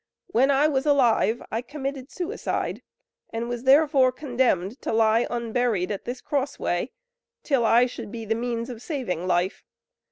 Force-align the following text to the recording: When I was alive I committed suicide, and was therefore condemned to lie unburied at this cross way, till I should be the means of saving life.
When 0.31 0.49
I 0.49 0.67
was 0.67 0.87
alive 0.87 1.43
I 1.51 1.61
committed 1.61 2.11
suicide, 2.11 2.81
and 3.31 3.47
was 3.47 3.65
therefore 3.65 4.11
condemned 4.11 4.81
to 4.81 4.91
lie 4.91 5.27
unburied 5.29 5.91
at 5.91 6.05
this 6.05 6.21
cross 6.21 6.57
way, 6.57 6.91
till 7.43 7.63
I 7.67 7.85
should 7.85 8.11
be 8.11 8.25
the 8.25 8.33
means 8.33 8.71
of 8.71 8.81
saving 8.81 9.27
life. 9.27 9.63